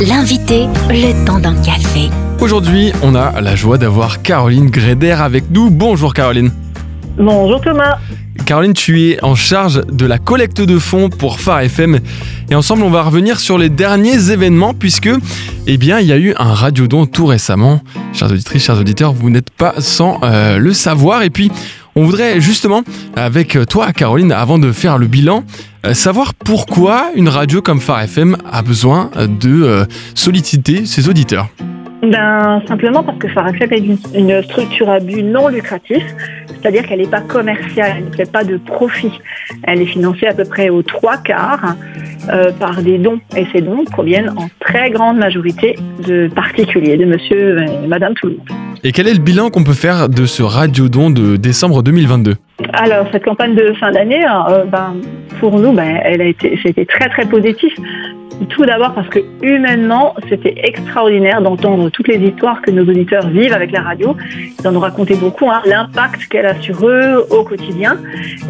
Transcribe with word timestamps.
L'invité, 0.00 0.66
le 0.90 1.26
temps 1.26 1.40
d'un 1.40 1.56
café. 1.60 2.08
Aujourd'hui, 2.40 2.92
on 3.02 3.16
a 3.16 3.40
la 3.40 3.56
joie 3.56 3.78
d'avoir 3.78 4.22
Caroline 4.22 4.70
Gréder 4.70 5.10
avec 5.10 5.50
nous. 5.50 5.70
Bonjour 5.70 6.14
Caroline. 6.14 6.52
Bonjour 7.18 7.60
Thomas. 7.60 7.98
Caroline, 8.46 8.74
tu 8.74 9.02
es 9.02 9.24
en 9.24 9.34
charge 9.34 9.82
de 9.90 10.06
la 10.06 10.18
collecte 10.18 10.60
de 10.60 10.78
fonds 10.78 11.08
pour 11.08 11.40
Phare 11.40 11.62
FM. 11.62 11.98
Et 12.48 12.54
ensemble, 12.54 12.84
on 12.84 12.90
va 12.90 13.02
revenir 13.02 13.40
sur 13.40 13.58
les 13.58 13.70
derniers 13.70 14.30
événements 14.30 14.72
puisque, 14.72 15.10
eh 15.66 15.76
bien, 15.78 15.98
il 15.98 16.06
y 16.06 16.12
a 16.12 16.16
eu 16.16 16.32
un 16.38 16.54
radiodon 16.54 17.06
tout 17.06 17.26
récemment. 17.26 17.82
Chers 18.12 18.30
auditrices, 18.30 18.62
chers 18.62 18.78
auditeurs, 18.78 19.12
vous 19.12 19.30
n'êtes 19.30 19.50
pas 19.50 19.74
sans 19.78 20.20
euh, 20.22 20.58
le 20.58 20.72
savoir. 20.74 21.22
Et 21.22 21.30
puis, 21.30 21.50
on 21.96 22.04
voudrait 22.04 22.40
justement, 22.40 22.82
avec 23.16 23.58
toi, 23.68 23.92
Caroline, 23.92 24.32
avant 24.32 24.58
de 24.58 24.72
faire 24.72 24.98
le 24.98 25.06
bilan, 25.06 25.44
euh, 25.86 25.94
savoir 25.94 26.34
pourquoi 26.34 27.10
une 27.14 27.28
radio 27.28 27.62
comme 27.62 27.80
Phare 27.80 28.02
FM 28.02 28.36
a 28.50 28.62
besoin 28.62 29.10
de 29.16 29.62
euh, 29.62 29.84
solliciter 30.14 30.86
ses 30.86 31.08
auditeurs. 31.08 31.48
Ben, 32.02 32.62
simplement 32.68 33.02
parce 33.02 33.18
que 33.18 33.28
Phare 33.28 33.48
FM 33.48 33.72
est 33.72 34.18
une, 34.18 34.42
structure 34.42 34.88
à 34.88 35.00
but 35.00 35.22
non 35.22 35.48
lucratif, 35.48 36.04
c'est-à-dire 36.46 36.86
qu'elle 36.86 37.00
n'est 37.00 37.08
pas 37.08 37.20
commerciale, 37.20 37.96
elle 37.98 38.04
ne 38.04 38.12
fait 38.12 38.30
pas 38.30 38.44
de 38.44 38.56
profit. 38.56 39.12
Elle 39.64 39.82
est 39.82 39.86
financée 39.86 40.26
à 40.26 40.34
peu 40.34 40.44
près 40.44 40.68
aux 40.68 40.82
trois 40.82 41.16
quarts 41.16 41.74
euh, 42.30 42.52
par 42.52 42.82
des 42.82 42.98
dons. 42.98 43.20
Et 43.36 43.46
ces 43.52 43.62
dons 43.62 43.84
proviennent 43.84 44.30
en 44.36 44.48
très 44.60 44.90
grande 44.90 45.18
majorité 45.18 45.76
de 46.06 46.28
particuliers, 46.28 46.96
de 46.96 47.04
monsieur 47.04 47.62
et 47.62 47.86
madame 47.88 48.14
tout. 48.14 48.36
Et 48.84 48.92
quel 48.92 49.08
est 49.08 49.14
le 49.14 49.20
bilan 49.20 49.50
qu'on 49.50 49.64
peut 49.64 49.72
faire 49.72 50.08
de 50.08 50.24
ce 50.24 50.42
radiodon 50.42 51.10
de 51.10 51.36
décembre 51.36 51.82
2022 51.82 52.36
Alors, 52.74 53.06
cette 53.12 53.24
campagne 53.24 53.54
de 53.54 53.72
fin 53.74 53.90
d'année, 53.90 54.24
euh, 54.24 54.64
ben, 54.64 54.94
pour 55.40 55.58
nous, 55.58 55.72
ben, 55.72 56.00
elle 56.04 56.20
a 56.20 56.26
été, 56.26 56.58
c'était 56.62 56.86
très 56.86 57.08
très 57.08 57.26
positif. 57.26 57.72
Tout 58.50 58.64
d'abord 58.64 58.94
parce 58.94 59.08
que 59.08 59.18
humainement, 59.42 60.14
c'était 60.28 60.54
extraordinaire 60.62 61.42
d'entendre 61.42 61.90
toutes 61.90 62.08
les 62.08 62.18
histoires 62.18 62.62
que 62.62 62.70
nos 62.70 62.82
auditeurs 62.82 63.26
vivent 63.28 63.52
avec 63.52 63.72
la 63.72 63.82
radio. 63.82 64.16
Ils 64.58 64.68
en 64.68 64.76
ont 64.76 64.80
raconté 64.80 65.14
beaucoup, 65.16 65.50
hein, 65.50 65.60
l'impact 65.66 66.26
qu'elle 66.28 66.46
a 66.46 66.54
sur 66.60 66.86
eux 66.86 67.26
au 67.30 67.42
quotidien. 67.42 67.96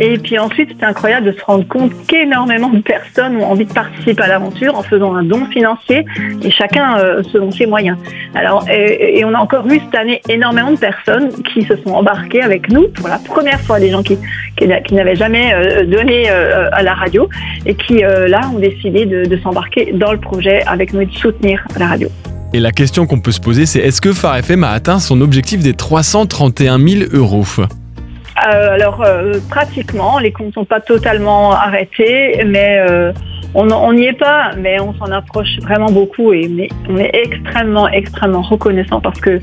Et 0.00 0.18
puis 0.18 0.38
ensuite, 0.38 0.70
c'était 0.70 0.86
incroyable 0.86 1.26
de 1.26 1.32
se 1.32 1.44
rendre 1.44 1.66
compte 1.68 1.92
qu'énormément 2.08 2.70
de 2.70 2.80
personnes 2.80 3.36
ont 3.36 3.46
envie 3.46 3.64
de 3.64 3.72
participer 3.72 4.22
à 4.22 4.28
l'aventure 4.28 4.76
en 4.76 4.82
faisant 4.82 5.14
un 5.14 5.22
don 5.22 5.46
financier 5.46 6.04
et 6.42 6.50
chacun 6.50 6.98
euh, 6.98 7.22
selon 7.32 7.50
ses 7.50 7.66
moyens. 7.66 7.96
Alors, 8.34 8.68
et, 8.68 9.18
et, 9.18 9.24
on 9.24 9.34
a 9.34 9.38
encore 9.38 9.66
eu 9.68 9.78
cette 9.78 9.94
année 9.94 10.20
énormément 10.28 10.72
de 10.72 10.78
personnes 10.78 11.30
qui 11.44 11.62
se 11.62 11.76
sont 11.76 11.90
embarquées 11.90 12.42
avec 12.42 12.70
nous 12.70 12.88
pour 12.88 13.08
la 13.08 13.18
première 13.18 13.60
fois, 13.60 13.78
des 13.78 13.90
gens 13.90 14.02
qui, 14.02 14.18
qui, 14.56 14.94
n'avaient 14.94 15.16
jamais 15.16 15.52
euh, 15.52 15.84
donné 15.84 16.30
euh, 16.30 16.68
à 16.72 16.82
la 16.82 16.94
radio 16.94 17.28
et 17.64 17.74
qui 17.74 17.98
là 17.98 18.40
ont 18.52 18.58
décidé 18.58 19.06
de, 19.06 19.24
de 19.24 19.36
s'embarquer 19.38 19.92
dans 19.92 20.12
le 20.12 20.18
projet 20.18 20.62
avec 20.66 20.92
nous 20.92 21.02
et 21.02 21.06
de 21.06 21.12
soutenir 21.12 21.64
la 21.78 21.86
radio. 21.88 22.08
Et 22.52 22.60
la 22.60 22.72
question 22.72 23.06
qu'on 23.06 23.20
peut 23.20 23.32
se 23.32 23.40
poser, 23.40 23.66
c'est 23.66 23.80
est-ce 23.80 24.00
que 24.00 24.12
Phare 24.12 24.36
FM 24.36 24.64
a 24.64 24.70
atteint 24.70 24.98
son 24.98 25.20
objectif 25.20 25.62
des 25.62 25.74
331 25.74 26.78
000 26.78 27.10
euros? 27.12 27.44
Euh, 27.58 28.74
Alors, 28.74 29.02
euh, 29.02 29.34
pratiquement, 29.50 30.18
les 30.18 30.32
comptes 30.32 30.48
ne 30.48 30.52
sont 30.52 30.64
pas 30.64 30.80
totalement 30.80 31.52
arrêtés, 31.52 32.42
mais 32.46 32.78
euh, 32.78 33.12
on 33.54 33.92
n'y 33.92 34.06
est 34.06 34.18
pas, 34.18 34.52
mais 34.56 34.80
on 34.80 34.94
s'en 34.94 35.10
approche 35.12 35.58
vraiment 35.62 35.90
beaucoup 35.90 36.32
et 36.32 36.68
on 36.88 36.96
est, 36.96 37.10
extrêmement, 37.14 37.88
extrêmement 37.88 38.42
reconnaissant 38.42 39.00
parce 39.00 39.20
que 39.20 39.40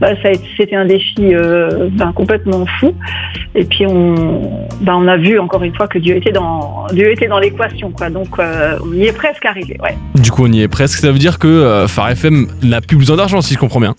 bah, 0.00 0.08
c'était 0.56 0.76
un 0.76 0.84
défi 0.84 1.34
euh, 1.34 1.88
ben, 1.92 2.12
complètement 2.12 2.64
fou. 2.78 2.94
Et 3.54 3.64
puis 3.64 3.86
on, 3.86 4.66
ben, 4.80 4.94
on 4.94 5.08
a 5.08 5.16
vu 5.16 5.38
encore 5.38 5.62
une 5.62 5.74
fois 5.74 5.88
que 5.88 5.98
Dieu 5.98 6.16
était 6.16 6.32
dans, 6.32 6.86
l'équation. 6.92 7.92
Donc 8.10 8.38
euh, 8.38 8.78
on 8.84 8.92
y 8.92 9.06
est 9.06 9.16
presque 9.16 9.44
arrivé, 9.44 9.76
ouais. 9.82 9.96
Du 10.14 10.30
coup, 10.30 10.44
on 10.46 10.52
y 10.52 10.62
est 10.62 10.68
presque. 10.68 10.98
Ça 10.98 11.12
veut 11.12 11.18
dire 11.18 11.38
que 11.38 11.46
euh, 11.46 11.88
Phare 11.88 12.10
FM 12.10 12.46
n'a 12.62 12.80
plus 12.80 12.96
besoin 12.96 13.16
d'argent, 13.16 13.40
si 13.40 13.54
je 13.54 13.58
comprends 13.58 13.80
bien. 13.80 13.94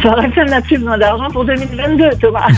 Phare 0.00 0.24
FM 0.24 0.48
n'a 0.48 0.60
plus 0.60 0.78
besoin 0.78 0.98
d'argent 0.98 1.30
pour 1.30 1.44
2022, 1.44 2.10
Thomas. 2.20 2.48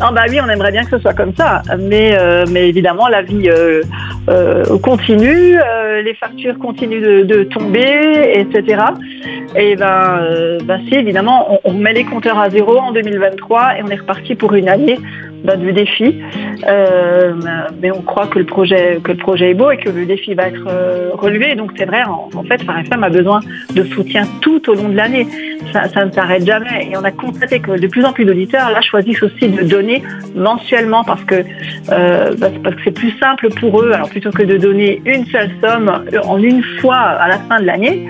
non, 0.00 0.12
bah 0.12 0.22
oui, 0.28 0.40
on 0.40 0.48
aimerait 0.48 0.72
bien 0.72 0.84
que 0.84 0.90
ce 0.90 0.98
soit 0.98 1.14
comme 1.14 1.34
ça, 1.34 1.62
mais, 1.78 2.16
euh, 2.18 2.44
mais 2.50 2.68
évidemment, 2.68 3.08
la 3.08 3.22
vie 3.22 3.48
euh, 3.48 3.82
euh, 4.28 4.78
continue, 4.78 5.58
les 6.04 6.14
factures 6.14 6.58
continuent 6.58 7.02
de, 7.02 7.22
de, 7.22 7.44
tomber, 7.44 8.32
etc. 8.34 8.82
Et 9.54 9.76
ben, 9.76 10.58
ben 10.64 10.80
si, 10.86 10.94
évidemment, 10.94 11.60
on, 11.64 11.70
on, 11.70 11.74
met 11.74 11.92
les 11.92 12.04
compteurs 12.04 12.38
à 12.38 12.50
zéro 12.50 12.78
en 12.78 12.92
2023 12.92 13.78
et 13.78 13.82
on 13.82 13.88
est 13.88 13.96
reparti 13.96 14.34
pour 14.34 14.54
une 14.54 14.68
année 14.68 14.98
ben, 15.44 15.60
de 15.60 15.70
défi. 15.70 16.22
Euh, 16.66 17.34
mais 17.80 17.90
on 17.90 18.02
croit 18.02 18.26
que 18.26 18.38
le 18.38 18.46
projet 18.46 18.98
que 19.02 19.12
le 19.12 19.18
projet 19.18 19.50
est 19.50 19.54
beau 19.54 19.70
et 19.70 19.76
que 19.76 19.90
le 19.90 20.06
défi 20.06 20.34
va 20.34 20.48
être 20.48 20.66
relevé. 21.14 21.54
Donc 21.54 21.72
c'est 21.76 21.84
vrai, 21.84 22.02
en, 22.04 22.42
fait, 22.44 22.62
Phare 22.62 22.82
a 23.02 23.10
besoin 23.10 23.40
de 23.74 23.84
soutien 23.84 24.24
tout 24.40 24.70
au 24.70 24.74
long 24.74 24.88
de 24.88 24.96
l'année. 24.96 25.26
Ça, 25.72 26.04
ne 26.04 26.10
s'arrête 26.10 26.46
jamais. 26.46 26.88
Et 26.90 26.96
on 26.96 27.04
a 27.04 27.10
constaté 27.10 27.60
que 27.60 27.78
de 27.78 27.86
plus 27.86 28.04
en 28.04 28.12
plus 28.12 28.24
d'auditeurs 28.24 28.70
là 28.70 28.80
choisissent 28.80 29.22
aussi 29.22 29.48
de 29.48 29.62
donner 29.62 30.02
mensuellement 30.34 31.04
parce 31.04 31.24
que 31.24 31.44
euh, 31.90 32.32
c'est 32.84 32.90
plus 32.92 33.12
simple 33.18 33.48
pour 33.50 33.82
eux. 33.82 33.92
Alors 33.92 34.08
plutôt 34.08 34.30
que 34.30 34.42
de 34.42 34.56
donner 34.56 35.02
une 35.04 35.26
seule 35.26 35.50
somme 35.62 36.04
en 36.24 36.38
une 36.38 36.62
fois 36.80 36.96
à 36.96 37.28
la 37.28 37.38
fin 37.38 37.60
de 37.60 37.66
l'année, 37.66 38.08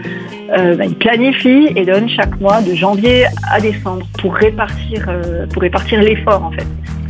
euh, 0.50 0.76
bah, 0.76 0.84
ils 0.84 0.96
planifient 0.96 1.72
et 1.74 1.84
donnent 1.84 2.08
chaque 2.08 2.38
mois 2.40 2.60
de 2.60 2.74
janvier 2.74 3.24
à 3.50 3.60
décembre 3.60 4.06
pour 4.18 4.34
répartir 4.34 5.06
euh, 5.08 5.46
pour 5.46 5.62
répartir 5.62 6.00
l'effort 6.00 6.44
en 6.44 6.52
fait. 6.52 6.66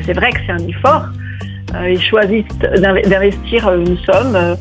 C'est 0.06 0.12
vrai 0.12 0.30
que 0.30 0.38
c'est 0.46 0.52
un 0.52 0.66
effort. 0.66 1.06
Euh, 1.74 1.90
ils 1.90 2.02
choisissent 2.02 2.58
d'investir 2.58 3.72
une 3.74 3.98
somme 3.98 4.56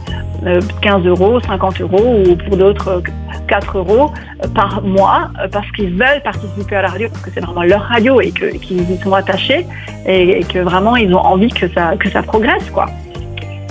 15 0.82 1.06
euros, 1.06 1.40
50 1.40 1.82
euros 1.82 2.24
ou 2.28 2.36
pour 2.36 2.58
d'autres 2.58 3.02
4 3.48 3.78
euros 3.78 4.12
par 4.54 4.82
mois 4.82 5.30
parce 5.52 5.72
qu'ils 5.72 5.92
veulent 5.92 6.22
participer 6.24 6.76
à 6.76 6.82
la 6.82 6.90
radio, 6.90 7.08
parce 7.10 7.22
que 7.22 7.32
c'est 7.32 7.40
vraiment 7.40 7.64
leur 7.64 7.82
radio 7.82 8.20
et 8.20 8.32
qu'ils 8.32 8.92
y 8.92 8.98
sont 8.98 9.14
attachés 9.14 9.66
et, 10.06 10.40
et, 10.40 10.44
que 10.44 10.60
vraiment 10.60 10.96
ils 10.96 11.14
ont 11.14 11.20
envie 11.24 11.50
que 11.50 11.68
ça, 11.70 11.96
que 11.98 12.10
ça 12.10 12.22
progresse. 12.24 12.70
quoi. 12.72 12.88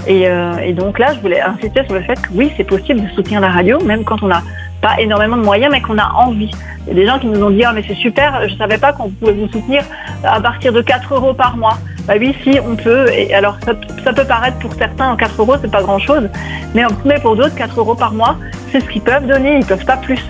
Et, 0.06 0.28
euh, 0.28 0.72
donc 0.72 0.98
là, 0.98 1.14
je 1.14 1.20
voulais 1.20 1.40
insister 1.40 1.84
sur 1.84 1.94
le 1.94 2.02
fait 2.02 2.20
que 2.20 2.28
oui, 2.34 2.52
c'est 2.56 2.64
possible 2.64 3.02
de 3.02 3.08
soutenir 3.14 3.40
la 3.40 3.48
radio, 3.48 3.82
même 3.82 4.04
quand 4.04 4.22
on 4.22 4.28
n'a 4.28 4.42
pas 4.84 5.00
énormément 5.00 5.38
de 5.38 5.42
moyens, 5.42 5.72
mais 5.72 5.80
qu'on 5.80 5.96
a 5.96 6.12
envie. 6.12 6.50
Il 6.86 6.88
y 6.88 6.90
a 6.90 6.94
des 6.94 7.06
gens 7.06 7.18
qui 7.18 7.26
nous 7.26 7.42
ont 7.42 7.48
dit, 7.48 7.64
ah, 7.64 7.72
mais 7.72 7.82
c'est 7.88 7.94
super, 7.94 8.46
je 8.46 8.54
savais 8.56 8.76
pas 8.76 8.92
qu'on 8.92 9.08
pouvait 9.08 9.32
vous 9.32 9.48
soutenir 9.48 9.82
à 10.22 10.38
partir 10.42 10.74
de 10.74 10.82
4 10.82 11.14
euros 11.14 11.32
par 11.32 11.56
mois. 11.56 11.78
Bah 12.06 12.14
oui, 12.20 12.36
si, 12.42 12.60
on 12.60 12.76
peut. 12.76 13.08
Et 13.10 13.34
alors, 13.34 13.56
ça, 13.64 14.12
peut 14.12 14.24
paraître 14.26 14.58
pour 14.58 14.74
certains, 14.74 15.16
4 15.16 15.40
euros, 15.40 15.54
c'est 15.62 15.70
pas 15.70 15.80
grand 15.80 15.98
chose. 15.98 16.28
Mais, 16.74 16.82
mais 17.06 17.18
pour 17.18 17.34
d'autres, 17.34 17.54
4 17.54 17.78
euros 17.78 17.94
par 17.94 18.12
mois, 18.12 18.36
c'est 18.70 18.80
ce 18.80 18.88
qu'ils 18.90 19.00
peuvent 19.00 19.26
donner, 19.26 19.56
ils 19.56 19.64
peuvent 19.64 19.86
pas 19.86 19.96
plus. 19.96 20.20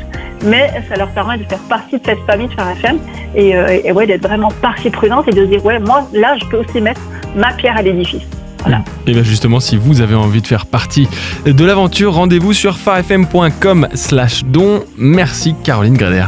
Mais 0.45 0.71
ça 0.89 0.95
leur 0.95 1.09
permet 1.09 1.39
de 1.39 1.45
faire 1.45 1.63
partie 1.69 1.99
de 1.99 2.05
cette 2.05 2.21
famille 2.21 2.47
de 2.47 2.55
Phare 2.55 2.71
FM 2.71 2.99
et, 3.35 3.57
euh, 3.57 3.81
et 3.83 3.91
ouais, 3.91 4.07
d'être 4.07 4.23
vraiment 4.23 4.53
partie 4.63 4.91
prenante 4.91 5.27
et 5.27 5.33
de 5.33 5.45
se 5.47 5.51
dire, 5.51 5.65
ouais, 5.67 5.81
moi, 5.81 6.07
là, 6.13 6.37
je 6.41 6.45
peux 6.47 6.59
aussi 6.59 6.81
mettre 6.81 7.01
ma 7.35 7.53
pierre 7.55 7.77
à 7.77 7.83
l'édifice. 7.83 8.34
Voilà. 8.65 8.83
Et 9.07 9.13
bien 9.13 9.23
justement, 9.23 9.61
si 9.61 9.77
vous 9.77 10.01
avez 10.01 10.15
envie 10.15 10.41
de 10.41 10.47
faire 10.47 10.67
partie 10.67 11.07
de 11.45 11.65
l'aventure, 11.65 12.15
rendez-vous 12.15 12.53
sur 12.53 12.79
farfm.com 12.79 13.89
slash 13.95 14.45
don. 14.45 14.85
Merci 14.97 15.55
Caroline 15.63 15.97
Grader. 15.97 16.27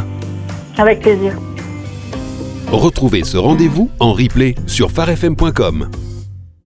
Avec 0.79 1.01
plaisir. 1.01 1.33
Retrouvez 2.71 3.25
ce 3.25 3.37
rendez-vous 3.39 3.91
en 4.01 4.13
replay 4.13 4.55
sur 4.67 4.91
farfm.com. 4.91 5.89